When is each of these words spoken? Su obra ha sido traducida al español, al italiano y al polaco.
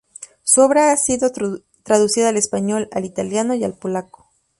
Su 0.41 0.61
obra 0.61 0.91
ha 0.91 0.97
sido 0.97 1.31
traducida 1.83 2.29
al 2.29 2.37
español, 2.37 2.89
al 2.91 3.05
italiano 3.05 3.53
y 3.53 3.63
al 3.63 3.77
polaco. 3.77 4.31